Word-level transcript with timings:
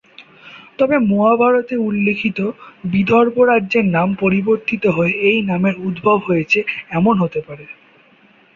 তবে 0.79 0.95
মহাভারতে 1.09 1.75
উল্লিখিত 1.87 2.39
বিদর্ভ 2.91 3.35
রাজ্যের 3.51 3.85
নাম 3.95 4.09
পরিবর্তিত 4.21 4.83
হয়ে 4.97 5.13
এই 5.29 5.39
নামের 5.49 5.75
উদ্ভব 5.87 6.17
হয়েছে 6.27 6.59
এমন 6.91 7.15
হতে 7.23 7.39
পারে। 7.47 7.65